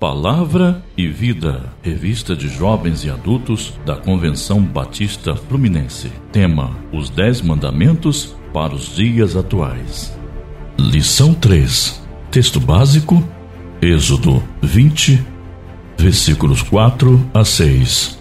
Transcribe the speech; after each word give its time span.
Palavra 0.00 0.82
e 0.96 1.06
Vida, 1.08 1.74
revista 1.82 2.34
de 2.34 2.48
jovens 2.48 3.04
e 3.04 3.10
adultos 3.10 3.74
da 3.84 3.96
Convenção 3.96 4.62
Batista 4.62 5.36
Fluminense. 5.36 6.10
Tema: 6.32 6.70
Os 6.90 7.10
Dez 7.10 7.42
Mandamentos 7.42 8.34
para 8.50 8.74
os 8.74 8.96
Dias 8.96 9.36
Atuais. 9.36 10.18
Lição 10.78 11.34
3. 11.34 12.02
Texto 12.30 12.58
básico: 12.58 13.22
Êxodo 13.82 14.42
20, 14.62 15.22
versículos 15.98 16.62
4 16.62 17.22
a 17.34 17.44
6. 17.44 18.18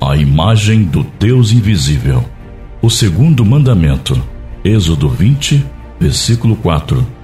A 0.00 0.16
imagem 0.16 0.84
do 0.84 1.06
Deus 1.18 1.52
invisível. 1.52 2.24
O 2.80 2.88
segundo 2.88 3.44
mandamento. 3.44 4.18
Êxodo 4.64 5.06
20, 5.06 5.62
versículo 6.00 6.56
4 6.56 7.19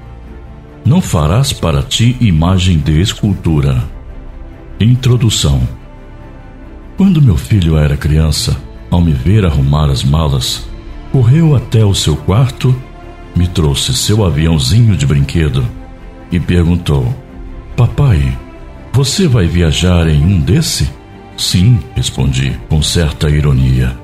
não 0.97 1.03
farás 1.03 1.53
para 1.53 1.83
ti 1.83 2.17
imagem 2.23 2.79
de 2.79 3.03
escultura. 3.03 3.85
Introdução 4.81 5.61
Quando 6.97 7.21
meu 7.21 7.37
filho 7.37 7.77
era 7.77 7.99
criança, 7.99 8.57
ao 8.91 9.03
me 9.03 9.13
ver 9.13 9.45
arrumar 9.45 9.91
as 9.91 10.03
malas, 10.03 10.67
correu 11.13 11.55
até 11.55 11.85
o 11.85 11.95
seu 11.95 12.17
quarto, 12.17 12.75
me 13.37 13.47
trouxe 13.47 13.93
seu 13.93 14.25
aviãozinho 14.25 14.97
de 14.97 15.05
brinquedo 15.05 15.69
e 16.33 16.41
perguntou: 16.41 17.15
Papai, 17.77 18.35
você 18.91 19.29
vai 19.29 19.47
viajar 19.47 20.09
em 20.09 20.25
um 20.25 20.41
desse? 20.41 20.91
Sim, 21.37 21.79
respondi 21.95 22.59
com 22.71 22.81
certa 22.81 23.29
ironia. 23.29 23.95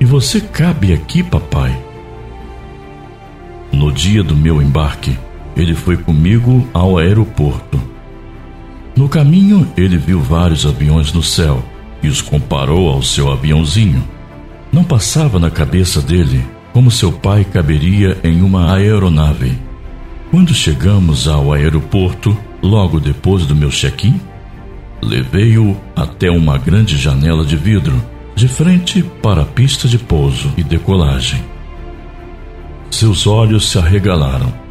E 0.00 0.04
você 0.04 0.40
cabe 0.40 0.92
aqui, 0.92 1.22
papai? 1.22 1.80
No 3.70 3.92
dia 3.92 4.24
do 4.24 4.34
meu 4.34 4.60
embarque, 4.60 5.16
ele 5.56 5.74
foi 5.74 5.96
comigo 5.96 6.68
ao 6.74 6.98
aeroporto. 6.98 7.80
No 8.94 9.08
caminho, 9.08 9.66
ele 9.76 9.96
viu 9.96 10.20
vários 10.20 10.66
aviões 10.66 11.12
no 11.12 11.22
céu 11.22 11.64
e 12.02 12.08
os 12.08 12.20
comparou 12.20 12.90
ao 12.90 13.02
seu 13.02 13.32
aviãozinho. 13.32 14.04
Não 14.70 14.84
passava 14.84 15.38
na 15.38 15.50
cabeça 15.50 16.02
dele 16.02 16.44
como 16.72 16.90
seu 16.90 17.10
pai 17.10 17.44
caberia 17.44 18.18
em 18.22 18.42
uma 18.42 18.74
aeronave. 18.74 19.58
Quando 20.30 20.54
chegamos 20.54 21.26
ao 21.26 21.52
aeroporto, 21.52 22.36
logo 22.62 23.00
depois 23.00 23.46
do 23.46 23.54
meu 23.54 23.70
check-in, 23.70 24.20
levei-o 25.00 25.76
até 25.94 26.30
uma 26.30 26.58
grande 26.58 26.98
janela 26.98 27.44
de 27.44 27.56
vidro, 27.56 28.02
de 28.34 28.48
frente 28.48 29.02
para 29.22 29.42
a 29.42 29.46
pista 29.46 29.88
de 29.88 29.98
pouso 29.98 30.52
e 30.56 30.62
decolagem. 30.62 31.42
Seus 32.90 33.26
olhos 33.26 33.70
se 33.70 33.78
arregalaram 33.78 34.65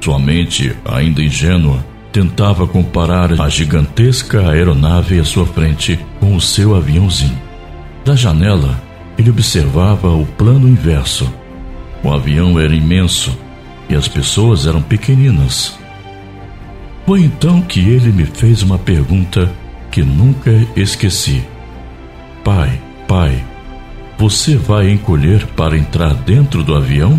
sua 0.00 0.18
mente, 0.18 0.74
ainda 0.84 1.22
ingênua, 1.22 1.84
tentava 2.12 2.66
comparar 2.66 3.40
a 3.40 3.48
gigantesca 3.48 4.50
aeronave 4.50 5.18
à 5.18 5.24
sua 5.24 5.46
frente 5.46 5.98
com 6.18 6.34
o 6.34 6.40
seu 6.40 6.74
aviãozinho. 6.74 7.38
Da 8.04 8.14
janela, 8.14 8.80
ele 9.18 9.30
observava 9.30 10.08
o 10.08 10.24
plano 10.24 10.68
inverso. 10.68 11.32
O 12.02 12.12
avião 12.12 12.58
era 12.58 12.74
imenso 12.74 13.38
e 13.88 13.94
as 13.94 14.08
pessoas 14.08 14.66
eram 14.66 14.80
pequeninas. 14.80 15.78
Foi 17.06 17.22
então 17.22 17.60
que 17.60 17.80
ele 17.80 18.10
me 18.10 18.24
fez 18.24 18.62
uma 18.62 18.78
pergunta 18.78 19.52
que 19.90 20.02
nunca 20.02 20.50
esqueci: 20.76 21.44
Pai, 22.42 22.80
pai, 23.06 23.44
você 24.16 24.56
vai 24.56 24.90
encolher 24.90 25.46
para 25.48 25.76
entrar 25.76 26.14
dentro 26.14 26.62
do 26.62 26.74
avião? 26.74 27.18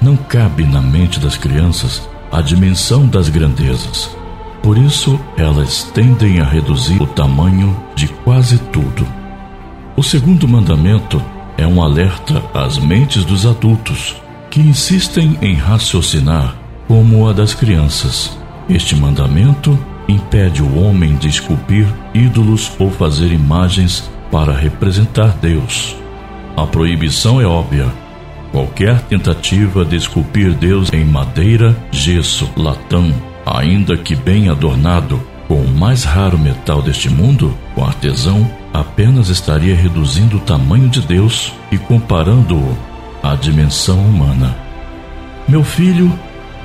Não 0.00 0.16
cabe 0.16 0.64
na 0.64 0.80
mente 0.80 1.20
das 1.20 1.36
crianças 1.36 2.08
a 2.32 2.40
dimensão 2.40 3.06
das 3.06 3.28
grandezas. 3.28 4.16
Por 4.62 4.78
isso, 4.78 5.20
elas 5.36 5.84
tendem 5.92 6.40
a 6.40 6.44
reduzir 6.44 7.02
o 7.02 7.06
tamanho 7.06 7.76
de 7.94 8.08
quase 8.08 8.58
tudo. 8.72 9.06
O 9.94 10.02
segundo 10.02 10.48
mandamento 10.48 11.22
é 11.58 11.66
um 11.66 11.82
alerta 11.82 12.42
às 12.54 12.78
mentes 12.78 13.26
dos 13.26 13.44
adultos 13.44 14.16
que 14.48 14.60
insistem 14.60 15.36
em 15.42 15.54
raciocinar 15.54 16.56
como 16.88 17.28
a 17.28 17.34
das 17.34 17.52
crianças. 17.52 18.38
Este 18.70 18.96
mandamento 18.96 19.78
impede 20.08 20.62
o 20.62 20.78
homem 20.82 21.16
de 21.16 21.28
esculpir 21.28 21.86
ídolos 22.14 22.72
ou 22.78 22.90
fazer 22.90 23.30
imagens 23.32 24.10
para 24.30 24.54
representar 24.54 25.36
Deus. 25.42 25.94
A 26.56 26.66
proibição 26.66 27.38
é 27.38 27.44
óbvia 27.46 27.86
Qualquer 28.50 29.00
tentativa 29.02 29.84
de 29.84 29.96
esculpir 29.96 30.52
Deus 30.54 30.92
em 30.92 31.04
madeira, 31.04 31.76
gesso, 31.92 32.50
latão, 32.56 33.12
ainda 33.46 33.96
que 33.96 34.16
bem 34.16 34.48
adornado, 34.48 35.20
com 35.46 35.62
o 35.62 35.68
mais 35.68 36.04
raro 36.04 36.38
metal 36.38 36.82
deste 36.82 37.08
mundo, 37.08 37.56
o 37.76 37.82
artesão 37.82 38.50
apenas 38.72 39.28
estaria 39.28 39.74
reduzindo 39.74 40.36
o 40.36 40.40
tamanho 40.40 40.88
de 40.88 41.00
Deus 41.00 41.52
e 41.70 41.78
comparando-o 41.78 42.76
à 43.22 43.34
dimensão 43.34 43.98
humana. 43.98 44.56
Meu 45.48 45.62
filho, 45.62 46.12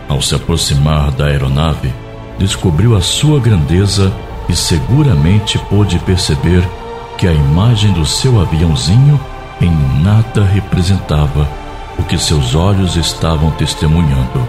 ao 0.10 0.22
se 0.22 0.36
aproximar 0.36 1.12
da 1.12 1.26
aeronave, 1.26 1.94
descobriu 2.38 2.96
a 2.96 3.02
sua 3.02 3.40
grandeza 3.40 4.12
e 4.50 4.56
seguramente 4.56 5.58
pôde 5.70 6.00
perceber 6.00 6.68
que 7.18 7.28
a 7.28 7.34
imagem 7.34 7.92
do 7.94 8.06
seu 8.06 8.40
aviãozinho 8.42 9.20
em 9.62 9.72
nada 10.04 10.44
representava 10.44 11.48
o 11.98 12.04
que 12.04 12.18
seus 12.18 12.56
olhos 12.56 12.96
estavam 12.96 13.52
testemunhando. 13.52 14.48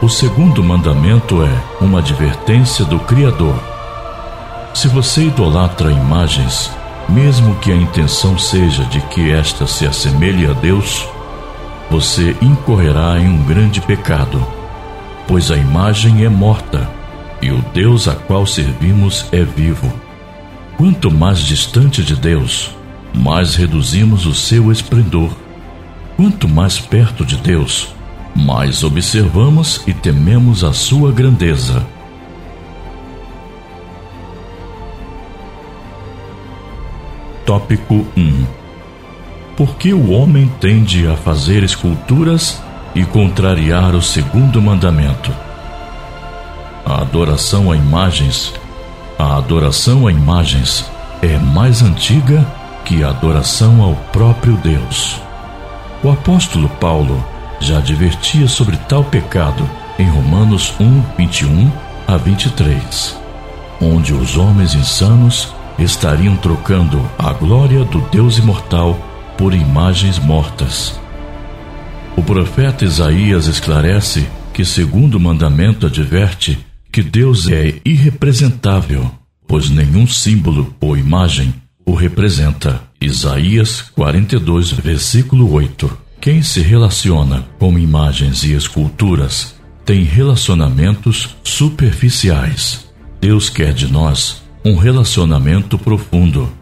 O 0.00 0.08
segundo 0.08 0.62
mandamento 0.64 1.42
é 1.42 1.62
uma 1.80 2.00
advertência 2.00 2.84
do 2.84 2.98
Criador. 2.98 3.54
Se 4.74 4.88
você 4.88 5.26
idolatra 5.26 5.92
imagens, 5.92 6.70
mesmo 7.08 7.54
que 7.56 7.70
a 7.70 7.76
intenção 7.76 8.38
seja 8.38 8.84
de 8.86 9.00
que 9.02 9.30
esta 9.30 9.66
se 9.66 9.86
assemelhe 9.86 10.46
a 10.46 10.52
Deus, 10.52 11.06
você 11.90 12.34
incorrerá 12.40 13.18
em 13.18 13.28
um 13.28 13.44
grande 13.44 13.80
pecado, 13.80 14.44
pois 15.28 15.50
a 15.50 15.56
imagem 15.56 16.24
é 16.24 16.28
morta 16.28 16.88
e 17.40 17.50
o 17.50 17.62
Deus 17.74 18.08
a 18.08 18.14
qual 18.14 18.46
servimos 18.46 19.26
é 19.30 19.42
vivo. 19.42 19.92
Quanto 20.76 21.10
mais 21.10 21.38
distante 21.40 22.02
de 22.02 22.16
Deus, 22.16 22.70
mais 23.14 23.54
reduzimos 23.54 24.26
o 24.26 24.34
seu 24.34 24.72
esplendor 24.72 25.30
Quanto 26.22 26.48
mais 26.48 26.78
perto 26.78 27.26
de 27.26 27.36
Deus, 27.36 27.92
mais 28.32 28.84
observamos 28.84 29.82
e 29.88 29.92
tememos 29.92 30.62
a 30.62 30.72
sua 30.72 31.10
grandeza. 31.10 31.84
Tópico 37.44 38.06
1 38.16 38.46
Por 39.56 39.74
que 39.74 39.92
o 39.92 40.12
homem 40.12 40.48
tende 40.60 41.08
a 41.08 41.16
fazer 41.16 41.64
esculturas 41.64 42.62
e 42.94 43.04
contrariar 43.04 43.92
o 43.96 44.00
segundo 44.00 44.62
mandamento? 44.62 45.32
A 46.86 47.00
adoração 47.00 47.72
a 47.72 47.76
imagens, 47.76 48.54
a 49.18 49.38
adoração 49.38 50.06
a 50.06 50.12
imagens 50.12 50.88
é 51.20 51.36
mais 51.36 51.82
antiga 51.82 52.46
que 52.84 53.02
a 53.02 53.08
adoração 53.08 53.82
ao 53.82 53.96
próprio 54.12 54.56
Deus. 54.58 55.20
O 56.02 56.10
apóstolo 56.10 56.68
Paulo 56.68 57.24
já 57.60 57.78
advertia 57.78 58.48
sobre 58.48 58.76
tal 58.76 59.04
pecado 59.04 59.68
em 59.96 60.08
Romanos 60.08 60.74
1, 60.80 61.02
21 61.16 61.70
a 62.08 62.16
23, 62.16 63.16
onde 63.80 64.12
os 64.12 64.36
homens 64.36 64.74
insanos 64.74 65.54
estariam 65.78 66.36
trocando 66.36 67.00
a 67.16 67.32
glória 67.32 67.84
do 67.84 68.00
Deus 68.10 68.36
imortal 68.36 68.98
por 69.38 69.54
imagens 69.54 70.18
mortas. 70.18 71.00
O 72.16 72.22
profeta 72.22 72.84
Isaías 72.84 73.46
esclarece 73.46 74.26
que, 74.52 74.64
segundo 74.64 75.14
o 75.14 75.20
mandamento, 75.20 75.86
adverte 75.86 76.58
que 76.90 77.02
Deus 77.02 77.48
é 77.48 77.80
irrepresentável, 77.84 79.08
pois 79.46 79.70
nenhum 79.70 80.06
símbolo 80.06 80.74
ou 80.80 80.96
imagem 80.96 81.54
o 81.86 81.94
representa. 81.94 82.82
Isaías 83.02 83.80
42, 83.96 84.70
versículo 84.70 85.52
8. 85.52 85.98
Quem 86.20 86.40
se 86.40 86.60
relaciona 86.60 87.44
com 87.58 87.76
imagens 87.76 88.44
e 88.44 88.52
esculturas 88.52 89.56
tem 89.84 90.04
relacionamentos 90.04 91.36
superficiais. 91.42 92.88
Deus 93.20 93.50
quer 93.50 93.72
de 93.72 93.90
nós 93.90 94.40
um 94.64 94.76
relacionamento 94.76 95.76
profundo. 95.76 96.52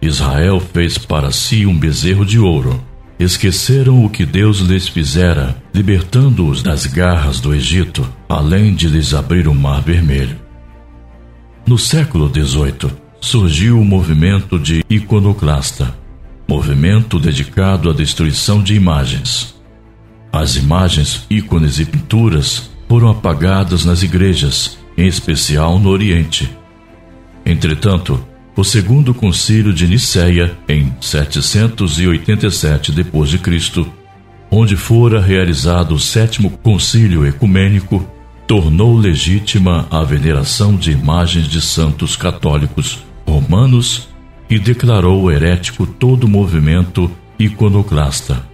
Israel 0.00 0.58
fez 0.60 0.96
para 0.96 1.30
si 1.30 1.66
um 1.66 1.78
bezerro 1.78 2.24
de 2.24 2.38
ouro. 2.38 2.82
Esqueceram 3.18 4.02
o 4.02 4.08
que 4.08 4.24
Deus 4.24 4.60
lhes 4.60 4.88
fizera, 4.88 5.62
libertando-os 5.74 6.62
das 6.62 6.86
garras 6.86 7.38
do 7.38 7.54
Egito, 7.54 8.10
além 8.26 8.74
de 8.74 8.88
lhes 8.88 9.12
abrir 9.12 9.46
o 9.46 9.54
mar 9.54 9.82
vermelho. 9.82 10.40
No 11.66 11.78
século 11.78 12.32
XVIII, 12.32 13.03
surgiu 13.24 13.80
o 13.80 13.84
movimento 13.84 14.58
de 14.58 14.84
iconoclasta, 14.88 15.96
movimento 16.46 17.18
dedicado 17.18 17.88
à 17.88 17.92
destruição 17.94 18.62
de 18.62 18.74
imagens. 18.74 19.54
As 20.30 20.56
imagens, 20.56 21.24
ícones 21.30 21.78
e 21.78 21.86
pinturas 21.86 22.70
foram 22.86 23.08
apagadas 23.08 23.82
nas 23.82 24.02
igrejas 24.02 24.76
em 24.96 25.06
especial 25.06 25.78
no 25.78 25.88
Oriente. 25.88 26.50
Entretanto, 27.46 28.22
o 28.54 28.62
segundo 28.62 29.14
concílio 29.14 29.72
de 29.72 29.88
Nicéia, 29.88 30.54
em 30.68 30.94
787 31.00 32.92
d.C., 32.92 33.86
onde 34.50 34.76
fora 34.76 35.18
realizado 35.18 35.94
o 35.94 35.98
sétimo 35.98 36.50
concílio 36.62 37.26
ecumênico, 37.26 38.06
tornou 38.46 38.94
legítima 38.94 39.86
a 39.90 40.04
veneração 40.04 40.76
de 40.76 40.90
imagens 40.92 41.48
de 41.48 41.62
santos 41.62 42.16
católicos 42.16 43.02
romanos 43.34 44.08
e 44.48 44.58
declarou 44.58 45.30
herético 45.30 45.86
todo 45.86 46.24
o 46.24 46.28
movimento 46.28 47.10
iconoclasta. 47.38 48.46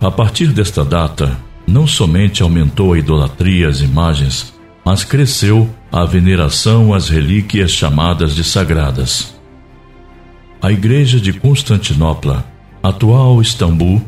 A 0.00 0.10
partir 0.10 0.48
desta 0.48 0.84
data, 0.84 1.38
não 1.66 1.86
somente 1.86 2.42
aumentou 2.42 2.92
a 2.92 2.98
idolatria 2.98 3.68
às 3.68 3.80
imagens, 3.80 4.54
mas 4.84 5.04
cresceu 5.04 5.68
a 5.90 6.04
veneração 6.04 6.94
às 6.94 7.08
relíquias 7.08 7.70
chamadas 7.70 8.34
de 8.34 8.44
sagradas. 8.44 9.34
A 10.60 10.72
Igreja 10.72 11.20
de 11.20 11.32
Constantinopla, 11.32 12.44
atual 12.82 13.40
Istambul, 13.40 14.02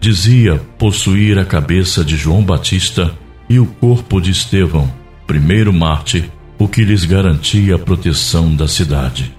dizia 0.00 0.60
possuir 0.78 1.38
a 1.38 1.44
cabeça 1.44 2.04
de 2.04 2.16
João 2.16 2.42
Batista 2.42 3.12
e 3.48 3.58
o 3.58 3.66
corpo 3.66 4.20
de 4.20 4.30
Estevão, 4.30 4.92
primeiro 5.26 5.72
mártir, 5.72 6.30
o 6.58 6.68
que 6.68 6.84
lhes 6.84 7.04
garantia 7.04 7.74
a 7.74 7.78
proteção 7.78 8.54
da 8.54 8.66
cidade. 8.66 9.36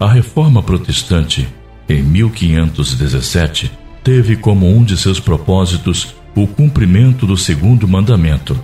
A 0.00 0.06
reforma 0.06 0.62
protestante, 0.62 1.48
em 1.88 2.02
1517, 2.02 3.70
teve 4.04 4.36
como 4.36 4.68
um 4.68 4.84
de 4.84 4.96
seus 4.96 5.18
propósitos 5.18 6.14
o 6.36 6.46
cumprimento 6.46 7.26
do 7.26 7.36
segundo 7.36 7.88
mandamento. 7.88 8.58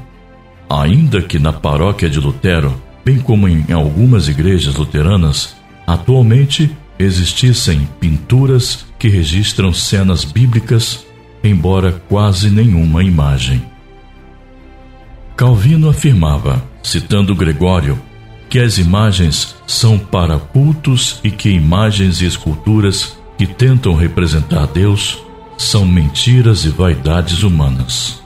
Ainda 0.71 1.21
que 1.21 1.41
na 1.41 1.53
paróquia 1.53 2.09
de 2.09 2.21
Lutero, 2.21 2.81
bem 3.05 3.19
como 3.19 3.49
em 3.49 3.73
algumas 3.73 4.29
igrejas 4.29 4.77
luteranas, 4.77 5.57
atualmente 5.85 6.71
existissem 6.99 7.89
pinturas 7.99 8.87
que 8.97 9.09
registram 9.09 9.73
cenas 9.73 10.25
bíblicas, 10.25 11.05
embora 11.43 12.01
quase 12.09 12.49
nenhuma 12.49 13.03
imagem. 13.03 13.61
Calvino 15.37 15.89
afirmava, 15.89 16.63
citando 16.81 17.35
Gregório, 17.35 18.01
que 18.55 18.61
as 18.61 18.79
imagens 18.79 19.57
são 19.67 19.99
para 19.99 20.39
cultos 20.39 21.19
e 21.25 21.31
que 21.33 21.51
imagens 21.51 22.21
e 22.21 22.25
esculturas 22.25 23.19
que 23.37 23.49
tentam 23.49 23.97
representar 23.97 24.69
Deus 24.69 25.19
são 25.59 25.85
mentiras 25.85 26.65
e 26.65 26.69
vaidades 26.69 27.43
humanas. 27.43 28.23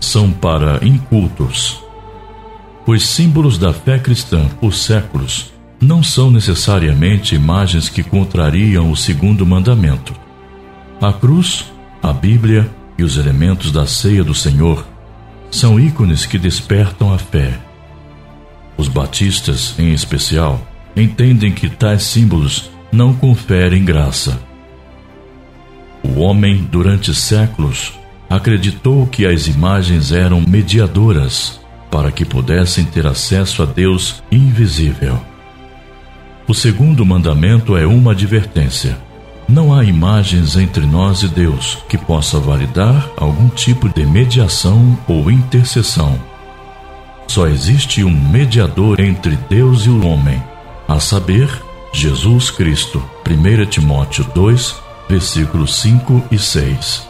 São 0.00 0.32
para 0.32 0.84
incultos. 0.84 1.80
Os 2.84 3.06
símbolos 3.06 3.56
da 3.56 3.72
fé 3.72 4.00
cristã 4.00 4.48
por 4.60 4.74
séculos 4.74 5.52
não 5.80 6.02
são 6.02 6.28
necessariamente 6.28 7.36
imagens 7.36 7.88
que 7.88 8.02
contrariam 8.02 8.90
o 8.90 8.96
segundo 8.96 9.46
mandamento. 9.46 10.12
A 11.00 11.12
cruz, 11.12 11.72
a 12.02 12.12
Bíblia 12.12 12.68
e 12.98 13.04
os 13.04 13.16
elementos 13.16 13.70
da 13.70 13.86
ceia 13.86 14.24
do 14.24 14.34
Senhor 14.34 14.84
são 15.52 15.78
ícones 15.78 16.26
que 16.26 16.36
despertam 16.36 17.14
a 17.14 17.18
fé. 17.18 17.60
Os 18.76 18.88
batistas, 18.88 19.74
em 19.78 19.92
especial, 19.92 20.60
entendem 20.96 21.52
que 21.52 21.68
tais 21.68 22.02
símbolos 22.02 22.70
não 22.92 23.14
conferem 23.14 23.84
graça 23.84 24.38
o 26.06 26.20
homem, 26.20 26.66
durante 26.70 27.12
séculos, 27.12 27.92
acreditou 28.30 29.06
que 29.06 29.26
as 29.26 29.48
imagens 29.48 30.12
eram 30.12 30.40
mediadoras 30.40 31.60
para 31.90 32.12
que 32.12 32.24
pudessem 32.24 32.84
ter 32.84 33.06
acesso 33.06 33.62
a 33.62 33.66
Deus 33.66 34.22
invisível. 34.30 35.18
O 36.46 36.54
segundo 36.54 37.04
mandamento 37.04 37.76
é 37.76 37.86
uma 37.86 38.12
advertência. 38.12 38.96
Não 39.48 39.74
há 39.74 39.84
imagens 39.84 40.56
entre 40.56 40.86
nós 40.86 41.22
e 41.22 41.28
Deus 41.28 41.78
que 41.88 41.98
possa 41.98 42.38
validar 42.38 43.10
algum 43.16 43.48
tipo 43.48 43.88
de 43.88 44.06
mediação 44.06 44.96
ou 45.08 45.30
intercessão. 45.30 46.18
Só 47.26 47.46
existe 47.46 48.04
um 48.04 48.10
mediador 48.10 49.00
entre 49.00 49.36
Deus 49.48 49.84
e 49.84 49.90
o 49.90 50.06
homem, 50.06 50.42
a 50.88 51.00
saber, 51.00 51.50
Jesus 51.92 52.50
Cristo. 52.50 53.02
1 53.26 53.66
Timóteo 53.66 54.24
2, 54.34 54.76
versículos 55.08 55.76
5 55.80 56.24
e 56.30 56.38
6. 56.38 57.06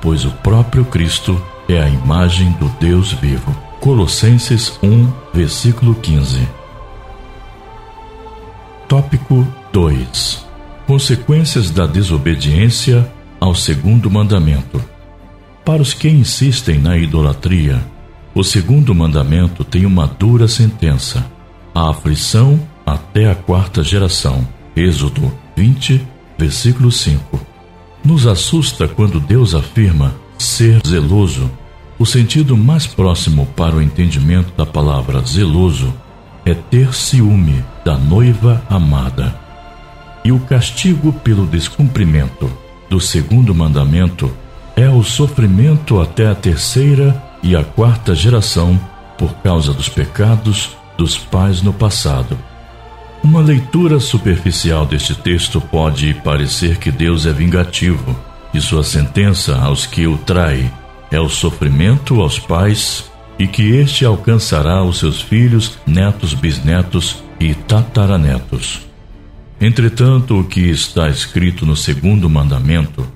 Pois 0.00 0.24
o 0.24 0.30
próprio 0.30 0.84
Cristo 0.84 1.40
é 1.68 1.80
a 1.80 1.88
imagem 1.88 2.50
do 2.52 2.68
Deus 2.80 3.12
vivo. 3.12 3.54
Colossenses 3.80 4.78
1, 4.82 5.08
versículo 5.32 5.94
15. 5.94 6.46
Tópico 8.88 9.46
2. 9.72 10.44
Consequências 10.86 11.70
da 11.70 11.86
desobediência 11.86 13.10
ao 13.38 13.54
segundo 13.54 14.10
mandamento. 14.10 14.82
Para 15.64 15.80
os 15.80 15.94
que 15.94 16.08
insistem 16.08 16.78
na 16.78 16.98
idolatria, 16.98 17.80
o 18.34 18.44
segundo 18.44 18.94
mandamento 18.94 19.64
tem 19.64 19.84
uma 19.84 20.06
dura 20.06 20.46
sentença: 20.46 21.24
a 21.74 21.90
aflição 21.90 22.60
até 22.86 23.30
a 23.30 23.34
quarta 23.34 23.82
geração. 23.82 24.46
Êxodo 24.76 25.32
20, 25.56 26.00
versículo 26.38 26.90
5. 26.90 27.40
Nos 28.04 28.26
assusta 28.26 28.88
quando 28.88 29.20
Deus 29.20 29.54
afirma 29.54 30.14
ser 30.38 30.80
zeloso. 30.86 31.50
O 31.98 32.06
sentido 32.06 32.56
mais 32.56 32.86
próximo 32.86 33.46
para 33.54 33.76
o 33.76 33.82
entendimento 33.82 34.54
da 34.56 34.64
palavra 34.64 35.20
zeloso 35.20 35.92
é 36.46 36.54
ter 36.54 36.94
ciúme 36.94 37.62
da 37.84 37.98
noiva 37.98 38.62
amada. 38.70 39.38
E 40.24 40.32
o 40.32 40.38
castigo 40.40 41.12
pelo 41.12 41.46
descumprimento 41.46 42.50
do 42.88 43.00
segundo 43.00 43.54
mandamento 43.54 44.30
é 44.76 44.88
o 44.88 45.02
sofrimento 45.02 46.00
até 46.00 46.26
a 46.26 46.34
terceira 46.34 47.29
e 47.42 47.56
a 47.56 47.64
quarta 47.64 48.14
geração 48.14 48.78
por 49.18 49.34
causa 49.34 49.72
dos 49.72 49.88
pecados 49.88 50.76
dos 50.96 51.16
pais 51.16 51.62
no 51.62 51.72
passado. 51.72 52.38
Uma 53.22 53.40
leitura 53.40 54.00
superficial 54.00 54.86
deste 54.86 55.14
texto 55.14 55.60
pode 55.60 56.14
parecer 56.24 56.78
que 56.78 56.90
Deus 56.90 57.26
é 57.26 57.32
vingativo 57.32 58.16
e 58.52 58.60
sua 58.60 58.82
sentença 58.82 59.56
aos 59.58 59.86
que 59.86 60.06
o 60.06 60.16
traem 60.16 60.70
é 61.10 61.20
o 61.20 61.28
sofrimento 61.28 62.20
aos 62.20 62.38
pais 62.38 63.10
e 63.38 63.46
que 63.46 63.70
este 63.70 64.04
alcançará 64.04 64.82
os 64.82 64.98
seus 64.98 65.20
filhos, 65.20 65.78
netos, 65.86 66.34
bisnetos 66.34 67.22
e 67.38 67.54
tataranetos. 67.54 68.80
Entretanto, 69.60 70.40
o 70.40 70.44
que 70.44 70.70
está 70.70 71.08
escrito 71.08 71.66
no 71.66 71.76
segundo 71.76 72.28
mandamento 72.28 73.06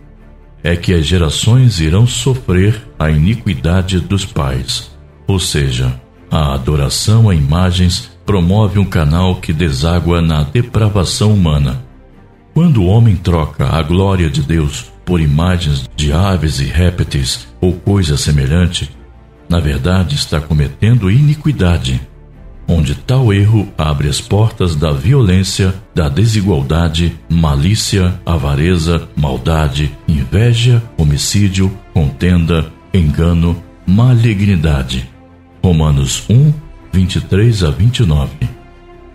é 0.62 0.76
que 0.76 0.94
as 0.94 1.06
gerações 1.06 1.80
irão 1.80 2.06
sofrer 2.06 2.82
a 3.04 3.10
iniquidade 3.10 4.00
dos 4.00 4.24
pais, 4.24 4.90
ou 5.26 5.38
seja, 5.38 6.00
a 6.30 6.54
adoração 6.54 7.28
a 7.28 7.34
imagens 7.34 8.10
promove 8.24 8.78
um 8.78 8.84
canal 8.86 9.36
que 9.36 9.52
deságua 9.52 10.22
na 10.22 10.42
depravação 10.42 11.34
humana. 11.34 11.84
Quando 12.54 12.82
o 12.82 12.86
homem 12.86 13.14
troca 13.14 13.68
a 13.68 13.82
glória 13.82 14.30
de 14.30 14.42
Deus 14.42 14.90
por 15.04 15.20
imagens 15.20 15.88
de 15.94 16.12
aves 16.12 16.60
e 16.60 16.64
répteis 16.64 17.46
ou 17.60 17.74
coisa 17.74 18.16
semelhante, 18.16 18.90
na 19.50 19.60
verdade 19.60 20.14
está 20.14 20.40
cometendo 20.40 21.10
iniquidade, 21.10 22.00
onde 22.66 22.94
tal 22.94 23.34
erro 23.34 23.68
abre 23.76 24.08
as 24.08 24.18
portas 24.18 24.74
da 24.74 24.92
violência, 24.92 25.74
da 25.94 26.08
desigualdade, 26.08 27.14
malícia, 27.28 28.18
avareza, 28.24 29.06
maldade, 29.14 29.92
inveja, 30.08 30.82
homicídio, 30.96 31.70
contenda, 31.92 32.72
engano, 32.98 33.60
malignidade. 33.86 35.10
Romanos 35.62 36.24
1, 36.30 36.52
23 36.92 37.64
a 37.64 37.70
29. 37.70 38.30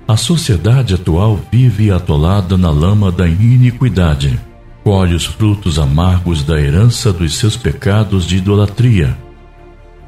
A 0.07 0.17
sociedade 0.17 0.95
atual 0.95 1.39
vive 1.51 1.91
atolada 1.91 2.57
na 2.57 2.71
lama 2.71 3.11
da 3.11 3.27
iniquidade, 3.27 4.39
colhe 4.83 5.13
os 5.13 5.25
frutos 5.25 5.79
amargos 5.79 6.43
da 6.43 6.59
herança 6.59 7.13
dos 7.13 7.37
seus 7.37 7.55
pecados 7.55 8.25
de 8.25 8.37
idolatria. 8.37 9.17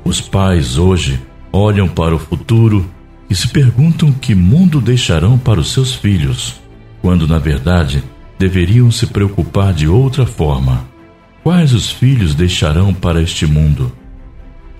Os 0.03 0.19
pais 0.19 0.77
hoje 0.77 1.21
olham 1.53 1.87
para 1.87 2.15
o 2.15 2.19
futuro 2.19 2.89
e 3.29 3.35
se 3.35 3.47
perguntam 3.47 4.11
que 4.11 4.35
mundo 4.35 4.81
deixarão 4.81 5.37
para 5.37 5.59
os 5.59 5.71
seus 5.71 5.93
filhos, 5.93 6.59
quando 7.01 7.27
na 7.27 7.37
verdade 7.37 8.03
deveriam 8.37 8.91
se 8.91 9.05
preocupar 9.05 9.71
de 9.71 9.87
outra 9.87 10.25
forma. 10.25 10.90
Quais 11.43 11.73
os 11.73 11.89
filhos 11.89 12.35
deixarão 12.35 12.93
para 12.93 13.21
este 13.21 13.47
mundo? 13.47 13.91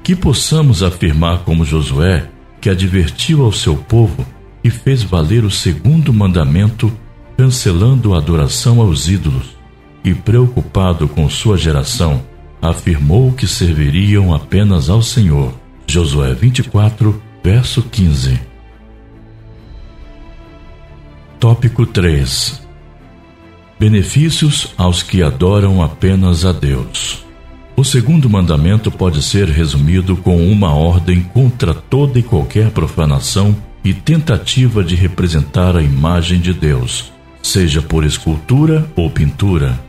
Que 0.04 0.16
possamos 0.16 0.84
afirmar 0.84 1.40
como 1.40 1.66
Josué, 1.66 2.30
que 2.60 2.70
advertiu 2.70 3.44
ao 3.44 3.52
seu 3.52 3.76
povo 3.76 4.26
e 4.64 4.70
fez 4.70 5.02
valer 5.02 5.44
o 5.44 5.50
segundo 5.50 6.14
mandamento, 6.14 6.92
cancelando 7.36 8.14
a 8.14 8.18
adoração 8.18 8.80
aos 8.80 9.08
ídolos, 9.08 9.56
e 10.04 10.14
preocupado 10.14 11.08
com 11.08 11.28
sua 11.30 11.58
geração, 11.58 12.24
afirmou 12.62 13.32
que 13.32 13.48
serviriam 13.48 14.34
apenas 14.34 14.88
ao 14.88 15.02
Senhor. 15.02 15.54
Josué 15.88 16.34
24, 16.36 17.22
verso 17.44 17.82
15. 17.82 18.40
Tópico 21.40 21.88
3 21.88 22.61
Benefícios 23.82 24.76
aos 24.78 25.02
que 25.02 25.24
adoram 25.24 25.82
apenas 25.82 26.46
a 26.46 26.52
Deus. 26.52 27.26
O 27.76 27.84
segundo 27.84 28.30
mandamento 28.30 28.92
pode 28.92 29.24
ser 29.24 29.48
resumido 29.48 30.16
com 30.16 30.38
uma 30.52 30.72
ordem 30.72 31.24
contra 31.24 31.74
toda 31.74 32.20
e 32.20 32.22
qualquer 32.22 32.70
profanação 32.70 33.58
e 33.84 33.92
tentativa 33.92 34.84
de 34.84 34.94
representar 34.94 35.76
a 35.76 35.82
imagem 35.82 36.40
de 36.40 36.54
Deus, 36.54 37.12
seja 37.42 37.82
por 37.82 38.04
escultura 38.04 38.88
ou 38.96 39.10
pintura. 39.10 39.80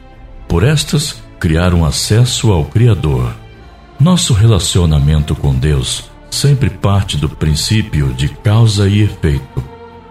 Por 0.48 0.64
estas, 0.64 1.22
criar 1.38 1.74
um 1.74 1.84
acesso 1.84 2.50
ao 2.50 2.64
Criador. 2.64 3.34
Nosso 4.00 4.32
relacionamento 4.32 5.34
com 5.34 5.54
Deus 5.54 6.10
sempre 6.30 6.70
parte 6.70 7.18
do 7.18 7.28
princípio 7.28 8.14
de 8.14 8.30
causa 8.30 8.88
e 8.88 9.02
efeito. 9.02 9.62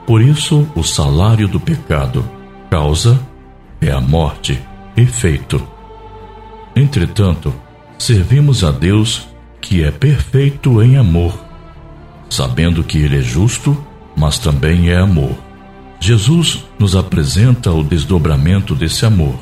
Por 0.05 0.21
isso, 0.21 0.67
o 0.75 0.83
salário 0.83 1.47
do 1.47 1.59
pecado, 1.59 2.23
causa, 2.69 3.19
é 3.81 3.91
a 3.91 3.99
morte, 3.99 4.61
efeito. 4.95 5.61
Entretanto, 6.75 7.53
servimos 7.97 8.63
a 8.63 8.71
Deus 8.71 9.27
que 9.59 9.83
é 9.83 9.91
perfeito 9.91 10.81
em 10.81 10.97
amor, 10.97 11.37
sabendo 12.29 12.83
que 12.83 12.99
Ele 12.99 13.17
é 13.17 13.21
justo, 13.21 13.75
mas 14.15 14.37
também 14.37 14.89
é 14.89 14.97
amor. 14.97 15.35
Jesus 15.99 16.65
nos 16.79 16.95
apresenta 16.95 17.71
o 17.71 17.83
desdobramento 17.83 18.73
desse 18.73 19.05
amor, 19.05 19.39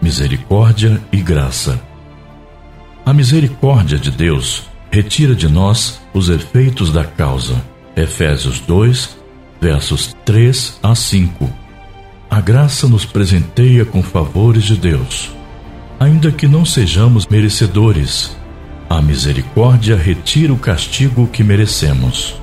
misericórdia 0.00 1.00
e 1.12 1.20
graça. 1.20 1.80
A 3.04 3.12
misericórdia 3.12 3.98
de 3.98 4.10
Deus 4.10 4.64
retira 4.90 5.34
de 5.34 5.48
nós 5.48 6.00
os 6.12 6.28
efeitos 6.28 6.92
da 6.92 7.04
causa. 7.04 7.62
Efésios 7.96 8.60
2, 8.60 9.16
versos 9.60 10.16
3 10.24 10.78
a 10.82 10.94
5. 10.94 11.63
A 12.34 12.40
graça 12.40 12.88
nos 12.88 13.06
presenteia 13.06 13.84
com 13.84 14.02
favores 14.02 14.64
de 14.64 14.76
Deus. 14.76 15.30
Ainda 16.00 16.32
que 16.32 16.48
não 16.48 16.64
sejamos 16.64 17.28
merecedores, 17.28 18.36
a 18.90 19.00
misericórdia 19.00 19.96
retira 19.96 20.52
o 20.52 20.58
castigo 20.58 21.28
que 21.28 21.44
merecemos. 21.44 22.34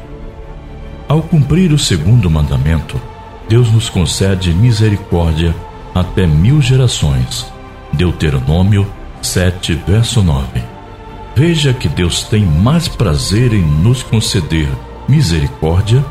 Ao 1.10 1.22
cumprir 1.22 1.74
o 1.74 1.78
segundo 1.78 2.30
mandamento, 2.30 3.02
Deus 3.50 3.70
nos 3.70 3.90
concede 3.90 4.54
misericórdia 4.54 5.54
até 5.94 6.26
mil 6.26 6.62
gerações. 6.62 7.46
Deuteronômio 7.92 8.90
7, 9.22 9.74
verso 9.86 10.24
9. 10.24 10.64
Veja 11.36 11.74
que 11.74 11.90
Deus 11.90 12.24
tem 12.24 12.46
mais 12.46 12.88
prazer 12.88 13.54
em 13.54 13.62
nos 13.62 14.04
conceder 14.04 14.70
misericórdia, 15.10 16.02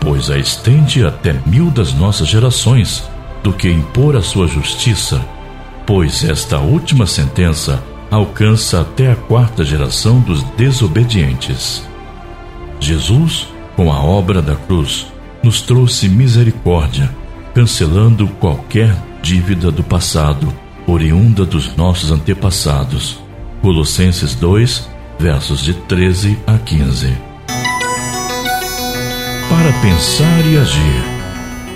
pois 0.00 0.30
a 0.30 0.38
estende 0.38 1.04
até 1.04 1.34
mil 1.46 1.70
das 1.70 1.92
nossas 1.92 2.28
gerações, 2.28 3.08
do 3.42 3.52
que 3.52 3.70
impor 3.70 4.16
a 4.16 4.22
sua 4.22 4.46
justiça, 4.46 5.24
pois 5.86 6.24
esta 6.24 6.58
última 6.58 7.06
sentença 7.06 7.82
alcança 8.10 8.80
até 8.80 9.12
a 9.12 9.16
quarta 9.16 9.64
geração 9.64 10.20
dos 10.20 10.42
desobedientes. 10.56 11.82
Jesus, 12.80 13.48
com 13.76 13.92
a 13.92 14.02
obra 14.02 14.42
da 14.42 14.56
cruz, 14.56 15.06
nos 15.42 15.62
trouxe 15.62 16.08
misericórdia, 16.08 17.10
cancelando 17.54 18.26
qualquer 18.26 18.94
dívida 19.22 19.70
do 19.70 19.82
passado, 19.82 20.52
oriunda 20.86 21.44
dos 21.44 21.76
nossos 21.76 22.10
antepassados 22.10 23.20
Colossenses 23.60 24.34
2, 24.34 24.88
versos 25.18 25.60
de 25.60 25.74
13 25.74 26.38
a 26.46 26.56
15. 26.56 27.29
Para 29.70 29.82
pensar 29.82 30.46
e 30.46 30.56
agir, 30.56 31.02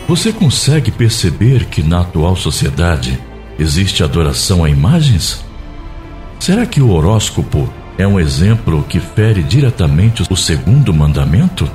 você 0.09 0.33
consegue 0.33 0.91
perceber 0.91 1.67
que 1.67 1.81
na 1.81 2.01
atual 2.01 2.35
sociedade 2.35 3.17
existe 3.57 4.03
adoração 4.03 4.65
a 4.65 4.69
imagens? 4.69 5.45
Será 6.41 6.67
que 6.67 6.81
o 6.81 6.91
horóscopo 6.91 7.73
é 7.97 8.05
um 8.05 8.19
exemplo 8.19 8.85
que 8.89 8.99
fere 8.99 9.45
diretamente 9.45 10.25
o 10.29 10.37
segundo 10.37 10.93
mandamento? 10.93 11.71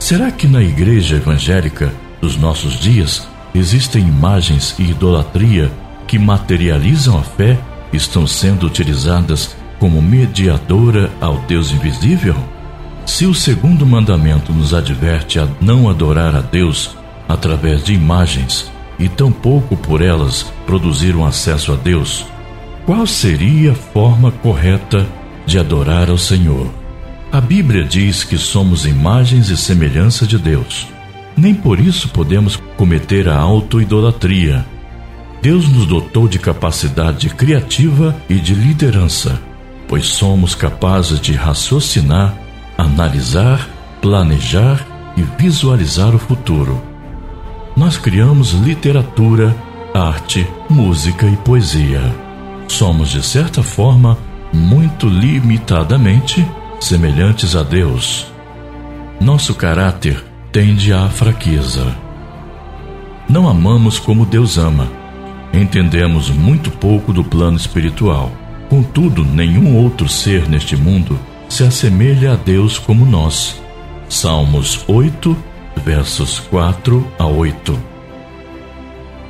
Será 0.00 0.32
que 0.32 0.48
na 0.48 0.64
igreja 0.64 1.14
evangélica 1.14 1.92
dos 2.20 2.36
nossos 2.36 2.80
dias 2.80 3.28
existem 3.54 4.02
imagens 4.02 4.74
e 4.80 4.90
idolatria 4.90 5.70
que 6.08 6.18
materializam 6.18 7.16
a 7.16 7.22
fé 7.22 7.56
estão 7.92 8.26
sendo 8.26 8.66
utilizadas 8.66 9.54
como 9.78 10.02
mediadora 10.02 11.08
ao 11.20 11.38
Deus 11.42 11.70
invisível? 11.70 12.34
Se 13.06 13.26
o 13.26 13.34
segundo 13.34 13.84
mandamento 13.84 14.52
nos 14.52 14.72
adverte 14.72 15.38
a 15.38 15.48
não 15.60 15.88
adorar 15.88 16.34
a 16.34 16.40
Deus 16.40 16.96
através 17.28 17.84
de 17.84 17.92
imagens 17.92 18.70
e 18.98 19.08
tampouco 19.08 19.76
por 19.76 20.00
elas 20.00 20.52
produzir 20.66 21.16
um 21.16 21.24
acesso 21.24 21.72
a 21.72 21.76
Deus, 21.76 22.26
qual 22.86 23.06
seria 23.06 23.72
a 23.72 23.74
forma 23.74 24.30
correta 24.30 25.06
de 25.46 25.58
adorar 25.58 26.10
ao 26.10 26.18
Senhor? 26.18 26.68
A 27.32 27.40
Bíblia 27.40 27.84
diz 27.84 28.24
que 28.24 28.36
somos 28.36 28.86
imagens 28.86 29.48
e 29.50 29.56
semelhança 29.56 30.26
de 30.26 30.38
Deus. 30.38 30.86
Nem 31.36 31.54
por 31.54 31.78
isso 31.78 32.08
podemos 32.08 32.56
cometer 32.76 33.28
a 33.28 33.36
autoidolatria 33.36 34.64
Deus 35.42 35.66
nos 35.70 35.86
dotou 35.86 36.28
de 36.28 36.38
capacidade 36.38 37.30
criativa 37.30 38.14
e 38.28 38.34
de 38.34 38.54
liderança, 38.54 39.40
pois 39.88 40.06
somos 40.06 40.54
capazes 40.54 41.18
de 41.18 41.32
raciocinar, 41.32 42.36
analisar, 42.80 43.68
planejar 44.00 44.86
e 45.16 45.22
visualizar 45.22 46.14
o 46.14 46.18
futuro. 46.18 46.82
Nós 47.76 47.96
criamos 47.96 48.52
literatura, 48.52 49.54
arte, 49.94 50.46
música 50.68 51.26
e 51.26 51.36
poesia. 51.36 52.02
Somos, 52.68 53.10
de 53.10 53.22
certa 53.22 53.62
forma, 53.62 54.16
muito 54.52 55.08
limitadamente 55.08 56.46
semelhantes 56.80 57.54
a 57.54 57.62
Deus. 57.62 58.26
Nosso 59.20 59.54
caráter 59.54 60.24
tende 60.50 60.92
à 60.92 61.08
fraqueza. 61.08 61.94
Não 63.28 63.48
amamos 63.48 63.98
como 63.98 64.26
Deus 64.26 64.58
ama 64.58 65.00
entendemos 65.52 66.30
muito 66.30 66.70
pouco 66.70 67.12
do 67.12 67.24
plano 67.24 67.56
espiritual. 67.56 68.30
Contudo, 68.68 69.24
nenhum 69.24 69.76
outro 69.76 70.08
ser 70.08 70.48
neste 70.48 70.76
mundo 70.76 71.18
se 71.50 71.64
assemelha 71.64 72.32
a 72.32 72.36
Deus 72.36 72.78
como 72.78 73.04
nós. 73.04 73.60
Salmos 74.08 74.84
8, 74.86 75.36
versos 75.84 76.38
4 76.38 77.06
a 77.18 77.26
8. 77.26 77.78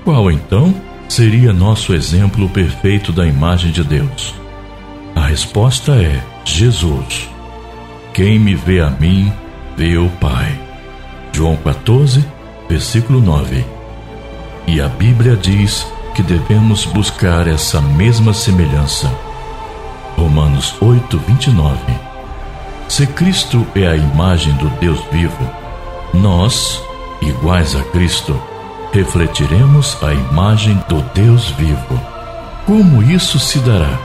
Qual 0.05 0.31
então 0.31 0.75
seria 1.09 1.53
nosso 1.53 1.95
exemplo 1.95 2.49
perfeito 2.51 3.11
da 3.11 3.27
imagem 3.27 3.73
de 3.73 3.83
Deus? 3.83 4.35
A 5.17 5.27
resposta 5.27 5.93
é 5.93 6.23
Jesus. 6.45 7.29
Quem 8.13 8.39
me 8.39 8.55
vê 8.55 8.81
a 8.81 8.91
mim, 8.91 9.33
vê 9.77 9.97
o 9.97 10.09
Pai. 10.21 10.61
João 11.33 11.57
14, 11.57 12.25
versículo 12.69 13.21
9. 13.21 13.65
E 14.67 14.81
a 14.81 14.89
Bíblia 14.89 15.37
diz 15.37 15.87
que 16.15 16.23
devemos 16.23 16.85
buscar 16.85 17.49
essa 17.49 17.81
mesma 17.81 18.35
semelhança. 18.35 19.11
Romanos 20.17 20.75
8, 20.83 21.19
29. 21.27 22.10
Se 23.01 23.07
Cristo 23.07 23.67
é 23.75 23.87
a 23.87 23.97
imagem 23.97 24.53
do 24.57 24.69
Deus 24.79 25.03
vivo, 25.11 25.51
nós, 26.13 26.85
iguais 27.23 27.75
a 27.75 27.83
Cristo, 27.85 28.39
refletiremos 28.93 29.97
a 30.03 30.13
imagem 30.13 30.75
do 30.87 31.01
Deus 31.15 31.49
vivo. 31.53 31.99
Como 32.67 33.03
isso 33.03 33.39
se 33.39 33.59
dará? 33.61 33.99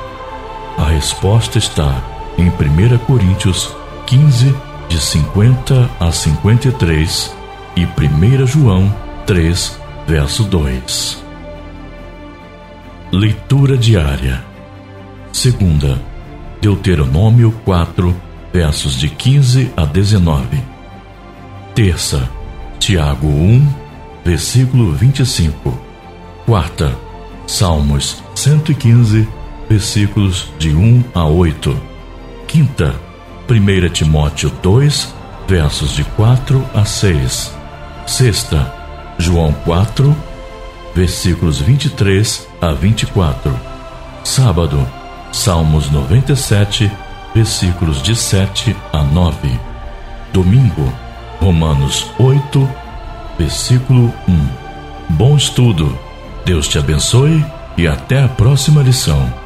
A 0.77 0.85
resposta 0.85 1.57
está 1.57 2.01
em 2.37 2.47
1 2.47 2.97
Coríntios 2.99 3.75
15, 4.05 4.55
de 4.87 5.01
50 5.01 5.89
a 5.99 6.09
53 6.09 7.35
e 7.75 7.83
1 7.83 8.47
João 8.47 8.95
3, 9.25 9.77
verso 10.07 10.45
2. 10.45 11.21
Leitura 13.11 13.77
diária. 13.77 14.41
Segunda, 15.33 16.01
Deuteronômio 16.61 17.51
4, 17.65 18.15
versos 18.55 18.95
de 18.97 19.09
15 19.09 19.73
a 19.75 19.83
19. 19.83 20.63
Terça, 21.73 22.29
Tiago 22.79 23.27
1, 23.27 23.67
versículo 24.23 24.93
25. 24.93 25.77
Quarta, 26.45 26.95
Salmos 27.45 28.23
115, 28.33 29.27
versículos 29.69 30.53
de 30.57 30.73
1 30.73 31.03
a 31.13 31.25
8. 31.25 31.77
Quinta, 32.47 32.95
1 33.49 33.89
Timóteo 33.89 34.49
2, 34.63 35.13
versos 35.49 35.93
de 35.93 36.05
4 36.05 36.65
a 36.73 36.85
6. 36.85 37.53
Sexta, 38.07 38.73
João 39.17 39.51
4, 39.65 40.15
versículos 40.95 41.59
23 41.59 42.47
a 42.61 42.71
24. 42.71 43.53
Sábado, 44.23 44.87
Salmos 45.33 45.91
97, 45.91 46.89
versículos 47.35 48.01
de 48.01 48.15
7 48.15 48.73
a 48.93 49.03
9. 49.03 49.59
Domingo, 50.31 50.91
Romanos 51.41 52.09
8, 52.17 52.69
versículo 53.37 54.13
1. 54.25 54.47
Bom 55.09 55.35
estudo, 55.35 55.99
Deus 56.45 56.65
te 56.65 56.79
abençoe 56.79 57.45
e 57.77 57.85
até 57.87 58.23
a 58.23 58.29
próxima 58.29 58.81
lição. 58.81 59.44